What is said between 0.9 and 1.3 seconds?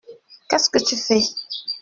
fais?